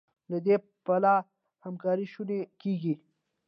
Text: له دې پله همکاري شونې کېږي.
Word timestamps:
له 0.31 0.37
دې 0.45 0.55
پله 0.85 1.13
همکاري 1.65 2.05
شونې 2.13 2.39
کېږي. 2.61 2.93